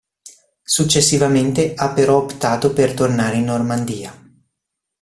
Successivamente 0.63 1.75
ha 1.75 1.93
però 1.93 2.17
optato 2.23 2.73
per 2.73 2.95
tornare 2.95 3.35
in 3.37 3.43
Normandia. 3.45 4.11